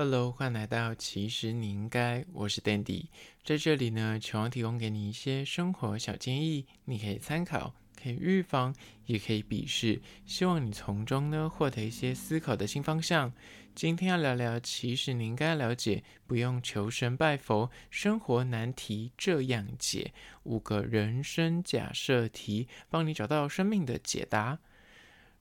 [0.00, 3.06] Hello，欢迎来到其实你应该，我是 Dandy，
[3.42, 8.72] 在这里呢，希望提供给你一些生活小建议，你可以参考，可以预防，
[9.06, 13.32] 也可以鄙视，希望你从中呢获得一些思考的新方向。
[13.74, 20.12] 今天要聊聊，其实你应该了解，不用求神拜佛，生活难题这样解，
[20.44, 24.60] 五个人生假设题，帮你找到生命的解答。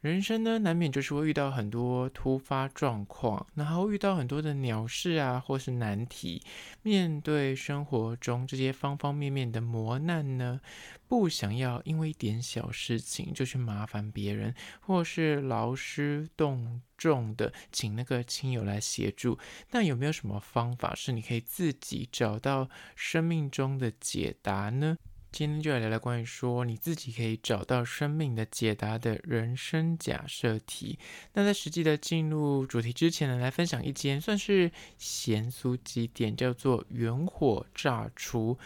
[0.01, 6.41] 人生呢，难免就是会遇到很多突发状况，然后遇到很多的鸟事啊，或是难题。
[6.83, 10.61] 面对生活中这些方方面面的磨难呢，
[11.07, 19.39] 不想要因为一点小事情就去麻烦别人，或是劳师动众的请那个亲友来协助。
[19.71, 24.95] 那有没有什么方法是你可以自己找到生命中的解答呢？
[25.37, 30.97] 今天就来聊聊关于说你自己可以找到生命的解答的人生假设题。
[31.33, 38.57] 那在实际的进入主题之前呢，来分享一间算是咸酥鸡店，叫做元火炸厨。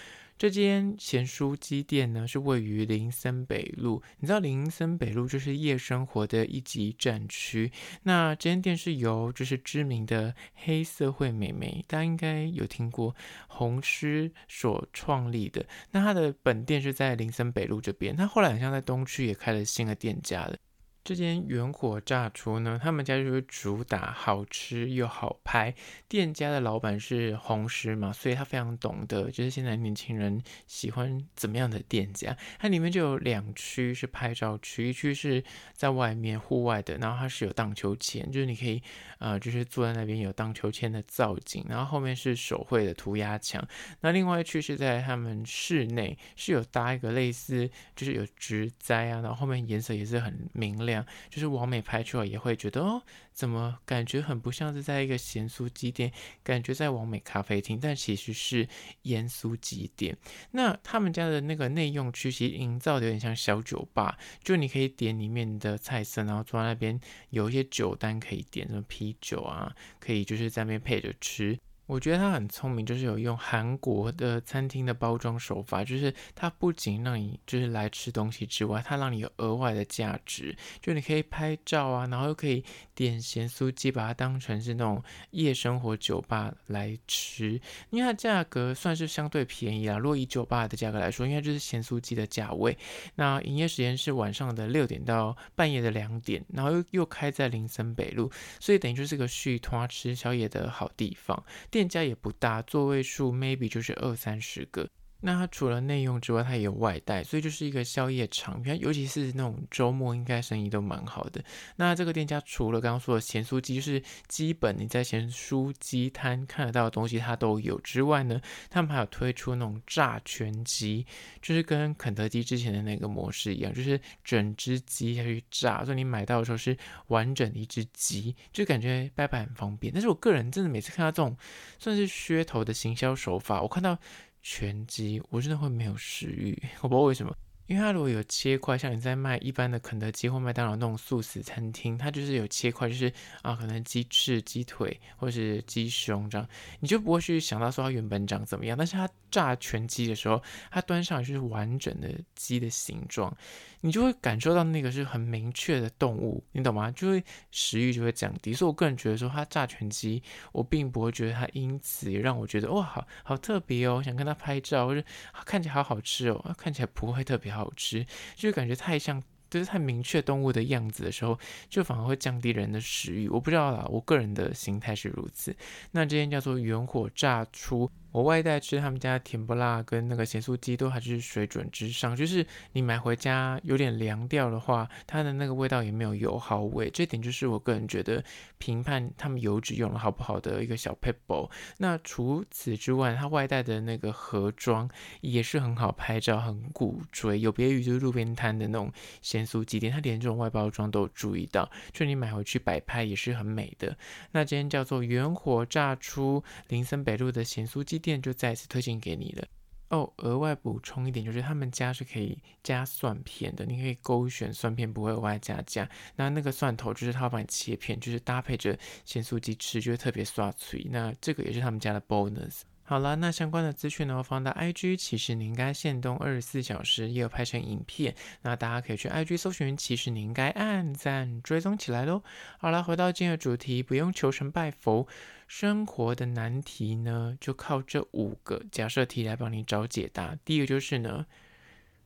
[0.41, 4.01] 这间咸酥鸡店呢，是位于林森北路。
[4.17, 7.71] 你知道林森北路就是夜生活的一级战区。
[8.01, 15.63] 那这间店是由就是知名的黑社会美眉，大家应该有听过红狮所创立的。
[15.91, 20.57] 那它的本店是在林森北路这边，它后来好像在东区也开了新的店家了。
[21.03, 25.73] 这间元火炸厨呢，他们家就是主打好吃又好拍。
[26.07, 32.37] 店家的老板是红师嘛，所以他非常懂得，就是现在年轻人喜欢怎么样的店家。
[32.59, 35.43] 它里面就有两区是拍照区，一区是
[35.73, 38.79] 在外面户外的，然后它是有荡秋千，就是你可以
[39.17, 43.67] 呃，就是坐在那边有荡秋千的造景，然后后面是手绘的涂鸦墙。
[44.01, 50.90] 那另外一区是在他们室内，是有搭一个类似就是有植栽啊，然后后面颜色也是很明亮。
[50.91, 56.11] 这样就是网美拍出来也会觉得哦，怎么感觉很不像是在一个咸酥鸡店，
[56.43, 58.67] 感觉在网美咖啡厅，但其实是
[59.03, 60.17] 盐酥鸡店。
[60.51, 66.99] 那他们家的那个内用区其实营造的有点像小酒吧，就你可以点里面的菜色，然后坐在那边
[67.29, 71.57] 有一些酒单可以点，什么啤酒啊，可以就是在那边配着吃。
[71.91, 82.63] 我觉得他很聪明，就是有用韩国的餐厅的包装手法，就是它不仅让你就是来吃东西之外，它让你有额外的价值，就你可以拍照啊，然后又可以
[82.95, 87.59] 点咸酥鸡，把它当成是那种夜生活酒吧来吃，
[87.89, 89.97] 因为它价格算是相对便宜啊。
[89.97, 92.77] 如果以酒吧的价格来说，应该就是咸酥鸡的价位。
[93.15, 98.31] 那营业时间是晚上的六点到半夜的两点，然后又又开在林森北路，
[98.61, 101.43] 所以等于就是个续摊吃宵夜的好地方。
[101.69, 104.87] 店店家也不大，座位数 maybe 就是二三十个。
[105.21, 108.61] 那它除了内用之外，它也有外带，所以就是一个宵夜场。
[108.79, 111.43] 尤其是那种周末，应该生意都蛮好的。
[111.75, 121.05] 那这个店家除了刚刚说的咸酥鸡，就是基本你在咸酥鸡摊看得到的东西，它都有之外呢，他们还有推出那种炸全鸡，
[121.41, 126.75] 就是跟肯德基之前的那个模式一样，就是整只鸡下去炸，所以你买到的时候是
[127.07, 129.93] 完整的一只鸡，就感觉拜拜很方便。
[129.93, 131.37] 但是我个人真的每次看到这种
[131.77, 133.97] 算是噱头的行销手法，我看到。
[134.41, 137.35] 全鸡，我真的会没有食欲，我不知道为什么。
[137.67, 143.09] 因为它如果有切块，像你在卖一般的肯德基或麦当劳那种素食餐厅，它就是有切块，就是
[143.43, 146.45] 啊，可能鸡翅、鸡腿或是鸡胸这样，
[146.81, 148.77] 你就不会去想到说它原本长怎么样。
[148.77, 153.33] 但是它炸全鸡的时候，它端上来就是完整的鸡的形状，
[153.81, 156.89] 你就会感受到那个是很明确的动物，你懂吗？
[156.91, 158.53] 就会食欲就会降低。
[158.53, 160.21] 所以我个人觉得说，它炸全鸡，
[160.51, 165.03] 我并不会觉得它因此也让我觉得哇，好好特别哦，想跟它拍照，或者
[165.45, 167.71] 看起来好好吃哦，看起来不会特别好。
[167.75, 168.05] 吃，
[168.35, 171.39] 就是感觉太像，就是太明确动物的样子的时候，
[171.69, 173.27] 就反而会降低人的食欲。
[173.29, 175.55] 我不知道啦，我个人的心态是如此。
[175.91, 177.89] 那这间叫做元火炸出。
[178.11, 188.23] 我外带吃他们家甜不辣跟那个咸酥鸡都还是水准之上，就是你买回家有点凉掉的话，它的那个味道也没有油耗味，这点就是我个人觉得
[188.57, 191.49] 评判他们油脂用的好不好的一个小 pebble。
[191.77, 194.89] 那除此之外，它外带的那个盒装
[195.21, 198.91] 也是很好拍照，很古锥，有别于就是路边摊的那种
[199.21, 203.95] 咸酥鸡店，它连这种外包装都有注意到，就你买回去摆拍也是很美的。
[204.31, 209.47] 那今天叫做元火炸出林森北路的咸酥鸡店就再次推荐给你了
[209.89, 210.11] 哦。
[210.17, 215.89] 额外补充一点，就是他们家是可以加蒜片的，你可以勾选蒜片，不会额外加价。
[216.15, 220.85] 那那个蒜头就是他会帮你切片，就是搭配着咸酥鸡吃，就会特别刷脆。
[220.89, 222.61] 那这个也是他们家的 bonus。
[222.83, 232.21] 好了，那相关的资讯呢，我放到 IG，其实你应该限动二十四小时，也有拍成影片，那大家可以去 IG 搜寻，其实你应该按赞追踪起来喽。
[232.57, 235.07] 好了，回到今天的主题，不用求神拜佛，
[235.47, 240.37] 生活的难题呢，就靠这五个假设题来帮你找解答。
[240.43, 241.25] 第一个就是呢，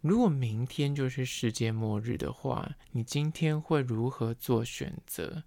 [0.01, 5.42] 如果明天就是世界末日的话，你今天会如何做选择？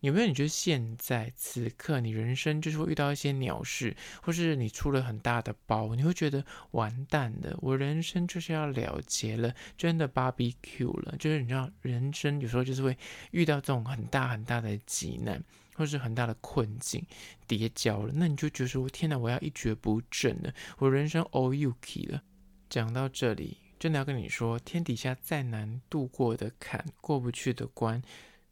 [0.00, 0.26] 有没有？
[0.28, 11.16] 你觉得现在此刻，你人生就是会遇到一些鸟事，或是你出了很大的包，你会觉得完蛋了，我人生就是要了结了，真的 barbecue 了。
[11.18, 12.96] 就是你知道，人生有时候就是会
[13.32, 15.42] 遇到这种很大很大的急难，
[15.74, 17.04] 或是很大的困境，
[17.48, 22.22] 跌跤了，那你就觉得说，天哪，我要一蹶不振了，我人生 all you key 了。
[22.70, 28.00] 讲到这里，真的要跟你说，天底下再难度过的坎，过不去的关，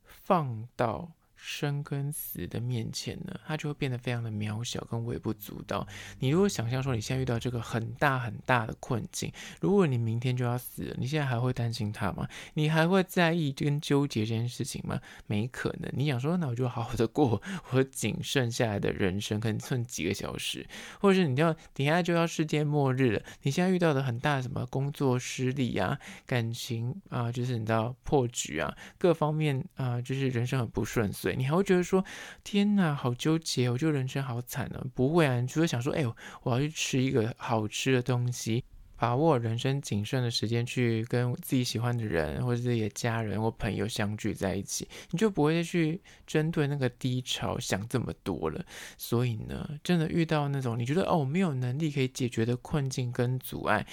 [0.05, 1.13] 放到。
[1.49, 5.87] 生跟死的面前呢，它就会变得非常的渺小跟微不足道。
[6.19, 12.29] 你如果想象说你现在遇到这个很大很大的困境，如果你明天就要死了，你现在还会担心它吗？
[12.55, 15.01] 你还会在意跟纠结这件事情吗？
[15.29, 15.89] 没可能。
[15.95, 17.41] 你想说，那我就好好的过
[17.71, 20.67] 我仅剩下来的人生，可能剩几个小时，
[21.01, 25.97] 或者是你要等下就要世界末日了，你现在遇到的很大什么工作失利啊，
[26.27, 31.36] 感情啊，就是你知道破局啊，各方面啊，就是人生很不顺遂。
[31.37, 32.05] 你还会觉得说，
[32.43, 34.87] 天哪，好纠结，我觉得人生好惨哦。
[34.95, 38.65] 不会啊，你除了想说，哎呦，我要去吃一个好吃的东西，
[38.97, 48.65] 把握人生仅剩的时间去跟自己喜欢的人或者自己的家人或朋友相聚在一起，你就不会再去针对那个低潮想这么多了。
[48.97, 53.87] 所以呢，真的遇到那种你觉得哦，没有能力可以解决的困境跟阻碍。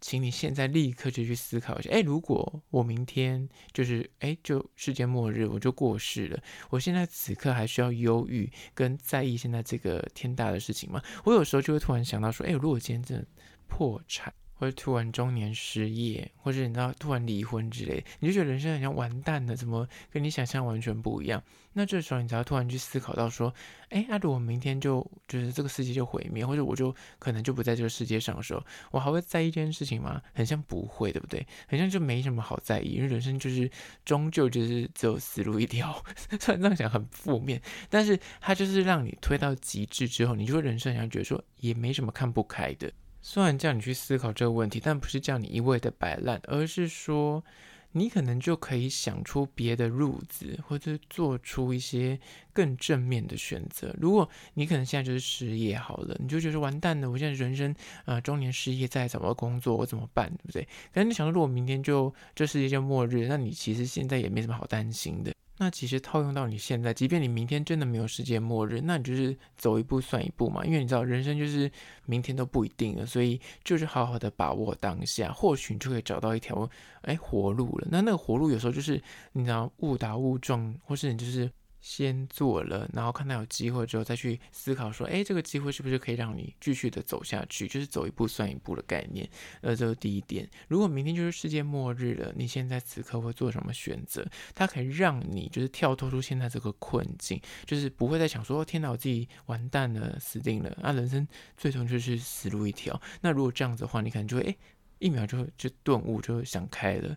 [0.00, 11.02] 请你现在立刻就去思考一下，哎，如果我明天就是哎，就世界末日，我就过世了，我现在此刻还需要忧郁跟在意现在这个天大的事情吗？
[11.24, 13.26] 我有时候就会突然想到说，哎，如果今天真的
[13.68, 14.32] 破产。
[14.60, 21.42] 或者突然中年失业，或者你知道突然离婚之类，你就觉得人生好像完蛋了，怎么跟你想象完全不一样？
[21.72, 23.54] 那这时候你才要突然去思考到说，
[23.88, 30.20] 哎，那如果明天就就是这个世界就毁灭，或者我就可能就不在这个世界上的时候，我还会在意这件事情吗？
[30.34, 31.46] 很像不会，对不对？
[31.66, 33.70] 很像就没什么好在意，因为人生就是
[34.04, 36.04] 终究就是只有死路一条。
[36.38, 42.92] 虽然这样想很负面，但是它就是让你推到极致之后，你就会人生好像觉得说也没什么看不开的。
[43.22, 47.44] 虽然叫你去思考这个问题，但不是叫你一味的摆烂，而是说
[47.92, 52.18] 你可能就可以想出别的路子，或者做出一些
[52.52, 53.94] 更正面的选择。
[54.00, 57.72] 如果你可能现在就是失业好了，你就觉得完蛋了，我现在人生
[58.04, 60.28] 啊、呃、中年失业，再找不到工作，我怎么办？
[60.30, 60.66] 对不对？
[60.92, 65.32] 但你想说，如果明天就这世界就末日，那你其实现在也没什么好担心的。
[65.62, 70.64] 那其实套用到你现在，即便你明天真的没有世界末日，那你就是走一步算一步嘛。
[70.64, 71.70] 因为你知道人生就是
[72.06, 76.66] 明天都不一定了，所以就是好好的把握当下，或许你就可以找到一条
[77.02, 77.86] 哎活路了。
[77.90, 78.98] 那那个活路有时候就是
[79.32, 81.50] 你知道误打误撞，或是你就是。
[81.80, 87.66] 先做了，然后看到有机会之后再去思考说，哎，这个机会是不是可以让你继续的走下去？
[87.66, 89.28] 就是走一步算一步的概念。
[89.62, 90.48] 呃，这是第一点。
[90.68, 94.26] 如果明天就是世界末日了，你现在此刻会做什么选择？
[94.54, 100.92] 它可以让你就是跳脱出现在这个困境，就是不会再想说，天哪，我自己完蛋了，死定了啊！
[100.92, 103.00] 人生最终就是死路一条。
[103.22, 104.56] 那如果这样子的话，你可能就会哎。
[105.00, 107.08] 一秒就就顿悟，就想开了。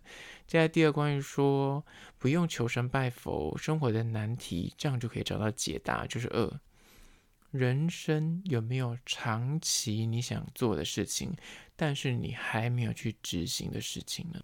[0.48, 1.86] 接下来第二，关于说
[2.18, 6.08] 不用求神拜佛，生活的难题，这样就可以找到解答。
[6.08, 6.60] 就是二，
[7.52, 11.36] 人生有没有长期你想做的事情，
[11.76, 14.42] 但是你还没有去执行的事情呢？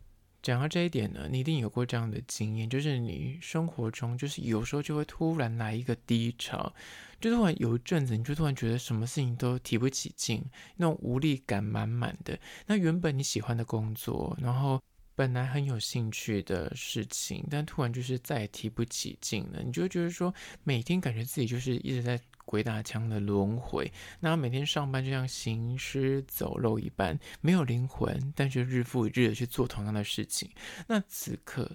[0.50, 6.74] 讲到这一点呢，你一定有过这样的经验，就是你生活中就是有时候就会突然来一个低潮。
[7.22, 10.44] 就突然有一阵子，你就突然觉得什么事情都提不起劲，
[10.78, 12.40] 那种无力感满满的。
[12.66, 14.82] 那原本你喜欢的工作，然后
[15.14, 19.62] 本来很有兴趣的事情，但突然就是再也提不起劲了。
[19.62, 30.50] 你就觉得说，每天感觉自己就是一直在鬼打墙的轮回，那每天上班就像行尸走肉一般，没有灵魂，但却日复一日的去做同样的事情。
[30.88, 31.70] 那此刻。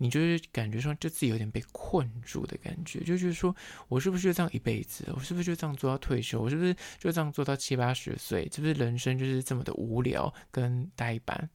[0.00, 3.52] 你就是感觉说，就自己有点被困住的感觉，就觉得说，
[3.88, 5.04] 我是不是就这样一辈子？
[5.12, 6.40] 我是不是就这样做到退休？
[6.40, 8.48] 我是不是就这样做到七八十岁？
[8.54, 11.50] 是不是人生就是这么的无聊跟呆板？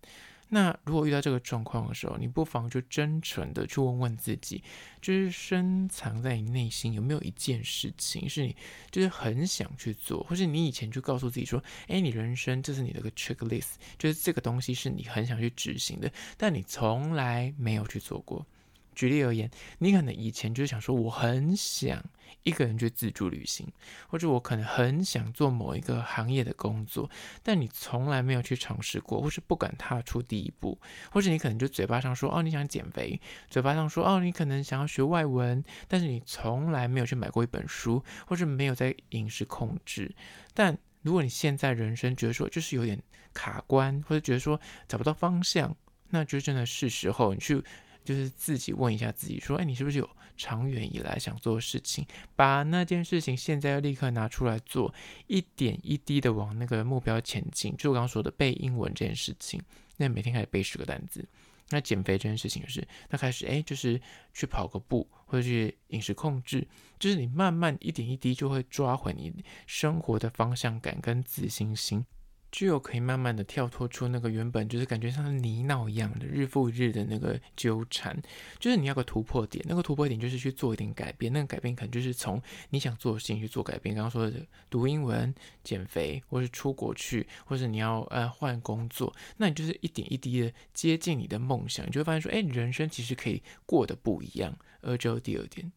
[0.54, 4.64] 那如果遇到这个状况的时候，你不妨就真诚的去问问自己，
[5.02, 8.56] 就是深藏在你内心有没有一件事情是你
[8.92, 18.46] 就是很想去做，或是你以前就告诉自己说，哎，你人生这是你的个 checklist，就是这个东西是你很想去执行的，但你从来没有去做过。
[18.94, 22.04] 举例而言，你可能以前就想说，我很想
[22.44, 23.68] 一个人去自助旅行，
[24.08, 27.10] 或者我可能很想做某一个行业的工作，
[27.42, 30.80] 但你从来没有去尝试过，或是不敢踏出第一步，
[31.12, 33.20] 或者你可能就嘴巴上说，哦，你想减肥，
[33.50, 40.14] 嘴巴上说，哦，你可能想要学外文，但是你从来没有去买过一本书，或是没有在饮食控制。
[40.54, 43.02] 但如果你现在人生觉得说就是有点
[43.34, 45.76] 卡关，或者觉得说找不到方向，
[46.10, 47.64] 那就真的是时候你去。
[48.04, 52.06] 就是自己问一下自己，说：“哎，你是不是有长远以来想做的事情？
[52.36, 54.94] 把那件事情现在要立刻拿出来做，
[55.28, 57.76] 一点一滴的往那个目标前进。
[57.78, 59.62] 就我刚刚说的背英文这件事情，
[59.98, 61.28] 那每天开始背十个单词。
[61.70, 64.00] 那减肥这件事情就是，那开始哎，就是
[64.34, 66.68] 去跑个步，或者去饮食控制，
[67.00, 69.34] 就是你慢慢一点一滴就会抓回你
[69.66, 72.06] 生活的方向感跟自信心。”
[72.54, 78.16] 具有可以慢慢的跳脱出那个原本就是感觉像是泥淖一样的日复一日的那个纠缠，
[78.60, 83.96] 就是你要个突破点，那个突破点就是去做一点改变，那个改变可能就是从你想做的事情去做改变。
[83.96, 85.34] 刚刚说的读英文、
[85.64, 94.56] 减肥，或是出国去，或是你要呃换工作，那你就是一点一滴的接近你的梦想，你就会发现说，哎，人生其实可以过得不一样。
[94.82, 95.72] 而这第二点。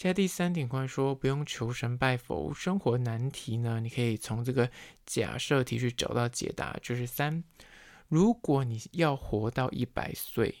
[0.00, 4.70] 接下来第三点，关于说不用求神拜佛，生活难题呢，你可以从这个
[5.04, 6.74] 假设题去找到解答。
[6.82, 7.44] 就是三，
[8.08, 10.54] 如果你要活到一百岁，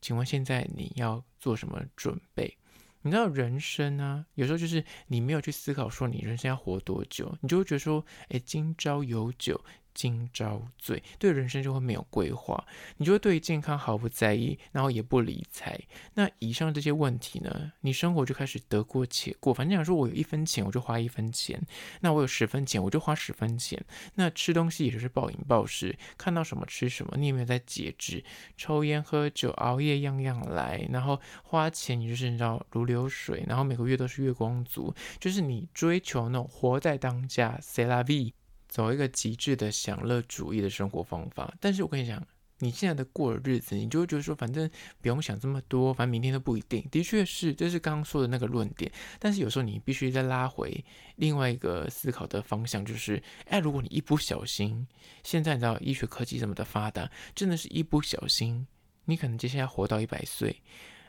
[0.00, 2.56] 请问现在你要做什么准备？
[3.02, 9.62] 你知道人生啊，有时候就是你没有去思考说你人生要活多久，你就会觉得说，哎，今朝有酒。
[9.94, 12.64] 今朝醉，对人生就会没有规划，
[12.96, 15.78] 你就会对健康毫不在意，然后也不理财。
[16.14, 19.52] 那以上这些问题呢，你生活就开始得过且过。
[19.52, 21.58] 反正想说，我有一分钱，我就花一分钱；
[22.00, 23.82] 那我有十分钱，我就花十分钱。
[24.14, 28.24] 那吃东西也就是暴饮暴食，看到什么吃什么，你有没有在节制？
[28.56, 38.32] 抽烟喝酒熬夜样样来，然后花钱你就是你知道如流水，然后每个月都是月光族，就是你追求那种活在当下，c'est la vie。
[38.72, 42.26] 走一个极致的享乐主义的生活方法，但是我跟你讲，
[42.60, 44.68] 你现在的过的日子，你就会觉得说，反正
[45.02, 46.82] 不用想这么多，反正明天都不一定。
[46.90, 48.90] 的确是，这是刚刚说的那个论点。
[49.18, 50.82] 但是有时候你必须再拉回
[51.16, 54.86] 另外一个思考的方向，就是，哎，如果你一不小心，
[55.22, 58.66] 现在你知道医学科技这么的发达，真的是一不小心，
[59.04, 60.56] 你可能接下来活到一百岁。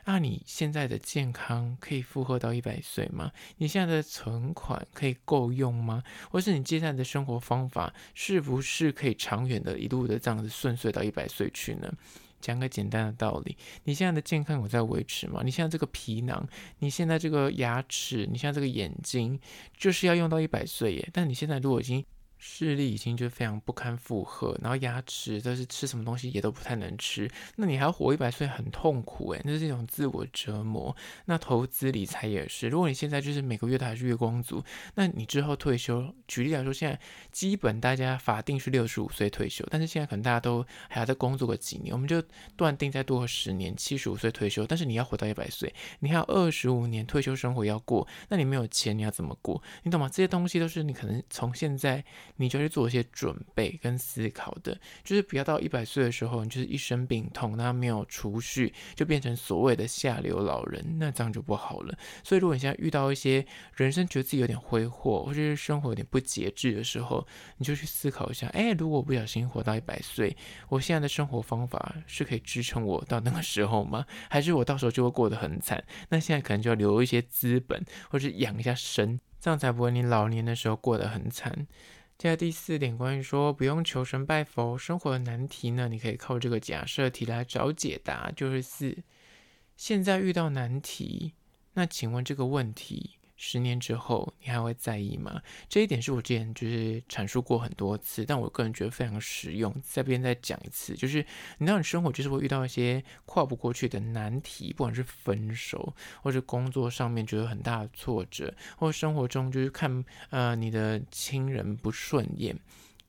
[0.04, 3.32] 那你现在的健康可以负荷到一百岁吗？
[3.56, 6.02] 你现在的存款可以够用吗？
[6.30, 11.92] 或是你接下来的生活方法是不是可以长远的一路的这样子顺遂到一百岁去呢？
[12.40, 15.40] 讲个简单的道理，你现在的健康有在维持吗？
[15.42, 16.46] 你现在这个皮囊，
[16.78, 19.40] 你现在这个牙齿，你现在这个眼睛，
[19.78, 21.08] 就是要用到一百岁耶。
[21.10, 22.04] 但你现在如果已经
[22.46, 30.94] 视力已经就非常不堪负荷，然后牙齿都是吃什么东西也都不太能吃，那你还要活一百岁，很痛苦诶，那是一种自我折磨。
[31.24, 34.62] 那投资理财也是，如果你现在就是每个月都还是月光族，
[34.94, 37.00] 那你之后退休，举例来说，现在
[37.32, 42.22] 基本大家法定是六十五岁退休，但是现在可能大家都还要再工作个几年，我们就
[42.56, 44.66] 断定再多十年，七十五岁退休。
[44.66, 49.62] 但是你要活到一百岁，你还有二十五年退休生活要过，那你没有钱，你要怎么过？
[49.84, 50.10] 你懂吗？
[50.10, 52.04] 这些东西都是你可能从现在。
[52.36, 61.96] 你就去做一些准备跟思考的，就是不要到一百岁的时候，你就是一身病痛，那没有储蓄，就变成所谓的下流老人，那这样就不好了。
[62.22, 63.44] 所以，如果你现在遇到一些
[63.76, 67.26] 人生觉得自己有点挥霍，或者是生活有点不节制的时候，
[67.58, 70.36] 你就去思考一下：哎，如果不小心活到一百岁，
[70.68, 74.04] 我现在的生活方法是可以支撑我到那个时候吗？
[74.28, 75.82] 还是我到时候就会过得很惨？
[76.08, 81.66] 那现在可能就要留一些资本，或是养一下身，这样才不会你老年的时候过得很惨。
[82.16, 88.30] 接下来第四点，关于说不用求神拜佛，生活的难题呢，你可以靠这个假设题来找解答。
[88.36, 88.96] 就是四，
[89.76, 91.32] 现在遇到难题，
[91.72, 95.42] 那请问这个问题，十年之后，你还会在意吗？
[95.68, 101.24] 这一点是我之前就是阐述过很多次，但我个人觉得非常实用，在这边再讲一次，就是
[101.58, 112.56] 你知道，你生活就是会遇到一些跨不过去的难题，不管是分手，或是工作上面觉得很大的挫折，或生活中就是看呃你的亲人不顺眼。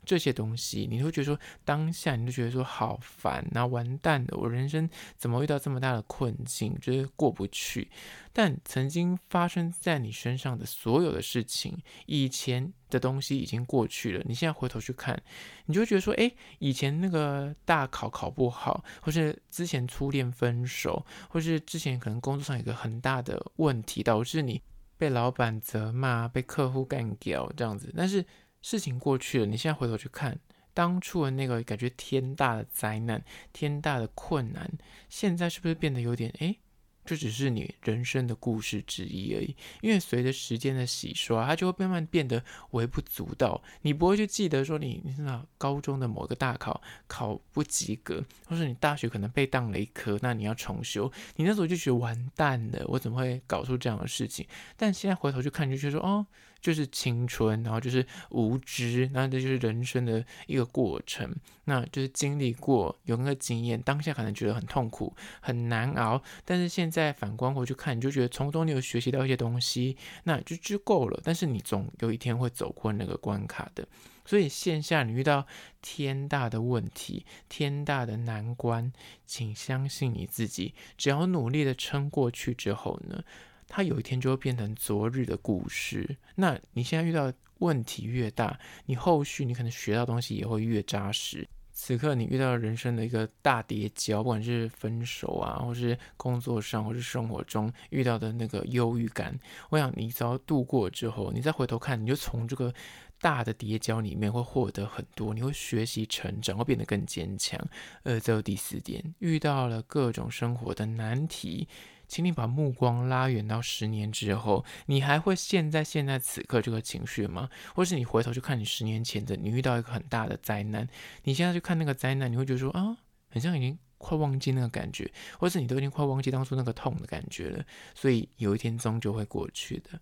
[0.05, 7.89] 这些东西，你会觉得说，当下你就觉得说好烦，那完蛋了，我人生怎么遇到这么大的困境，就是过不去。
[8.31, 14.23] 但曾经发生在你身上的所有的事情，以前的东西已经过去了。
[14.25, 15.21] 你现在回头去看，
[15.65, 24.61] 你就会觉得说，哎，以前那个大考考不好，或是之前初恋分手，或是之前可能工作上有一个很大的问题，导致你
[24.97, 28.25] 被老板责骂，被客户干掉这样子，但是。
[28.65, 30.39] 事情过去了，你现在回头去看
[30.73, 34.67] 当初的那个感觉天大的灾难、天大的困难，
[35.07, 36.57] 现在是不是变得有点诶
[37.05, 39.55] 这只是你人生的故事之一而已。
[39.81, 43.61] 因为随着时间的洗刷，它就会慢慢变得微不足道。
[43.83, 54.47] 你不会去记得说你，你那高中的某个大考考不及格，或是你大学可能被当了一科，那你要重修，你那时候就觉得完蛋了，我怎么会搞出这样的事情？
[54.75, 56.25] 但现在回头去看，就觉得说，哦。
[56.65, 61.31] 就是青春，然后就是无知，然后这就是人生的一个过程。
[61.65, 71.21] 那就是经历过，有那个经验，当下可能觉得很痛苦、很难熬，但是现在反观回去看，你就觉得从中你有学习到一些东西，那就就够了。
[71.23, 73.87] 但是你总有一天会走过那个关卡的。
[74.25, 75.45] 所以线下你遇到
[75.83, 78.91] 天大的问题、天大的难关，
[79.27, 83.23] 请相信你自己，只要努力的撑过去之后呢，
[83.67, 86.15] 它有一天就会变成昨日的故事。
[86.35, 91.47] 那你现在遇到问题越大，你后续你可能学到东西也会越扎实。
[91.77, 99.37] 此刻你遇到人生的一个大跌交，不管是分手啊，或是工作上，或是生活中遇到的那个忧郁感，
[99.69, 102.73] 我想你只要度过之后，你再回头看，你就从这个
[103.19, 107.59] 大的跌跤里面会获得很多，你会学习成长，会变得更坚强。
[108.03, 111.67] 呃，最后第四点，遇到了各种生活的难题。
[112.07, 117.49] 请你把目光拉远到十年之后，你还会现在现在此刻这个情绪吗？
[117.73, 120.87] 或是你回头去看你十年前的，你遇到一个很大的灾难，
[121.23, 122.97] 你现在去看那个灾难，你会觉得说啊，
[123.29, 127.65] 很像已经快忘记那个感觉，或是你都已经快忘记当初那个痛的感觉了。
[127.93, 129.99] 所以有一天终究会过去的。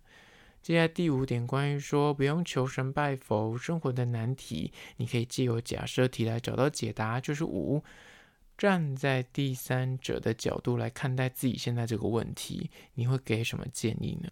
[0.62, 7.82] 接下来第五点，关于说不用求神拜佛，生活的难题，你可以借由假设题来找到解答，就是五。
[8.56, 14.30] 站在第三者的角度来看待自己现在这个问题，你会给什么建议呢？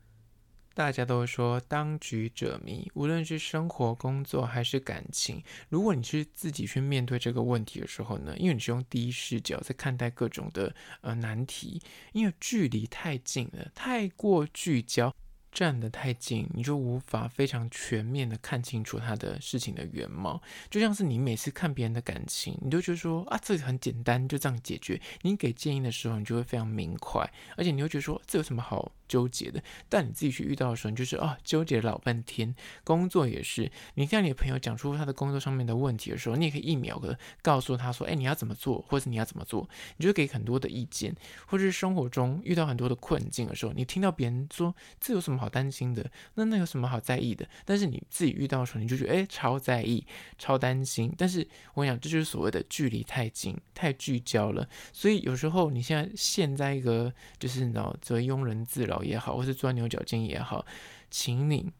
[0.75, 15.15] 大家都说当局者迷，无论是生活、工作还是感情，如果你是自己去面对这个问题的时候呢，因为你是用第一视角在看待各种的呃难题，因为距离太近了，太过聚焦。
[15.53, 20.41] 站得太近，你就无法非常全面的看清楚他的事情的原貌。
[20.71, 25.01] 就像是你每次看别人的感情，你都觉得说啊，这很简单，就这样解决。
[25.21, 29.63] 你给建议的时候，你就会非常明快，而且你会觉得说，这有什么好纠结的？
[29.91, 32.55] 但你自己去遇到的时候，你就是啊，纠结老半天。
[32.83, 41.15] 工作也是，你看你的朋友讲出他的工作上面的问题的时候，你也可以一秒的告诉他说，哎，你要怎么做，或者你要怎么做，你就给很多的意见。
[41.47, 46.11] 或者是生活中遇到很多的困境的时候，你听到别人说这有什么好担心的？
[46.35, 47.47] 那那有什么好在意的？
[47.65, 50.07] 但是你自己遇到的时候，你就觉得哎，超在意，
[50.39, 51.13] 超担心。
[51.19, 54.67] 但是我想，这就是所谓的距离太近，太聚焦了。
[54.93, 60.65] 所以有时候你现在陷在一个就是你知道，则庸人自扰也好，或是钻牛角尖也好，
[61.11, 61.71] 请你，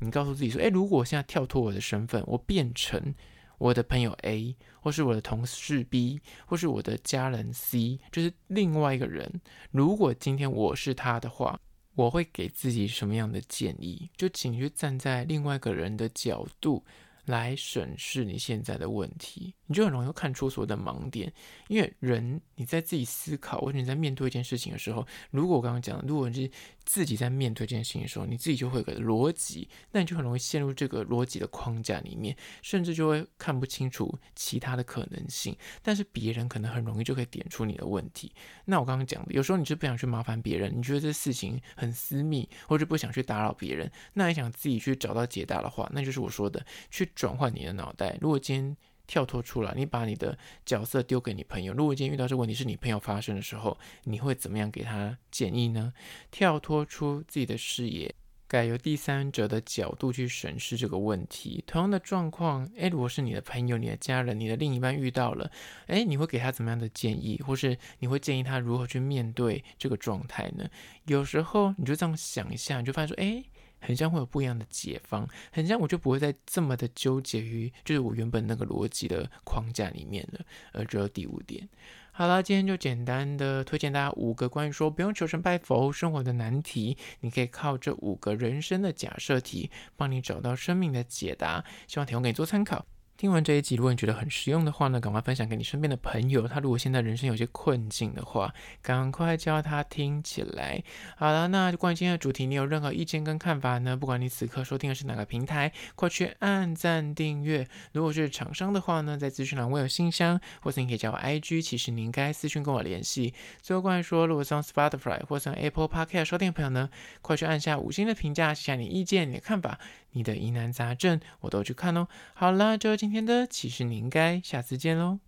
[0.00, 3.14] 你告诉自己说，哎，如果我现在跳脱我的身份，我变成
[3.58, 9.40] 我的朋友 A，或是我的同事 B，或是我的家人 C，就是另外一个人。
[9.70, 11.60] 如果今天我是他的话，
[11.94, 14.10] 我会给自己什么样的建议？
[14.16, 16.84] 就请去站在另外一个人的角度
[17.24, 19.54] 来审视你现在的问题。
[19.66, 21.32] 你就很容易看出所有的盲点，
[21.68, 26.50] 因为人你在自己思考或者你在面对一件事情的时候，如果我刚刚讲，如果你是
[26.84, 35.56] 自己在面对这件事情的时候，你自己就会有个逻辑，那你就很容易陷入这个逻辑的框架里面，甚至就会看不清楚其他的可能性。
[35.80, 38.30] 但是别人可能很容易就可以点出你的问题。
[38.66, 48.16] 那我刚刚讲的，有时候你是不想去麻烦别人，你觉得这事情很私密，或者不想去打扰别人，那你想自己去找到解答的话，那就是我说的去转换你的脑袋。
[48.20, 51.74] 如果今天跳脱出来，你把你的角色丢给你朋友。
[51.74, 55.92] 如果今天遇到这个问题是你朋友发生的时候，你会怎么样给他建议呢？
[56.30, 58.14] 跳脱出自己的视野，
[58.46, 61.62] 改由第三者的角度去审视这个问题。
[61.66, 65.50] 同样的状况，诶，如果是你的朋友、你的家人、你的另一半遇到了，
[65.88, 70.66] 诶，你会给他怎么样的建议，或是你会建议他如何去面对这个状态呢？
[71.04, 73.44] 有时候你就这样想一下，你就发现说，诶。
[73.82, 80.40] 很像会有不一样的解方，很像我就不会再这么的纠结于就是我原本那个逻辑的框架里面了。
[80.72, 81.68] 而只有第五点，
[82.12, 92.86] 好啦，今天就简单的推荐大家五个关于说不用求神拜佛生活的难题，你可以靠这五个人生的假设题，帮你找到生命的解答，希望提供给你做参考。
[93.22, 96.48] 听完这一集，如果你觉得很实用的话呢，赶快分享给你身边的朋友。
[96.48, 100.82] 他如果现在人生有些困境的话，赶快叫他听起来。
[101.16, 103.96] 好了，那关于今天的主题，你有任何意见跟看法呢？
[103.96, 107.64] 不管你此刻收听的是哪个平台，快去按赞订阅。
[107.92, 113.32] 如果是厂商的话呢，在资讯栏我有信箱，或是你可以加我 IG，其实你应该私讯跟我联系。
[113.60, 119.78] 最后关于说，如果是用 Spotify 或是 Apple Podcast 收听的朋友呢，快去按下五星的评价，写下你意见、你的看法。
[120.12, 122.08] 你的疑难杂症，我都去看哦。
[122.34, 125.18] 好了，就今天的，其实你应该下次见喽。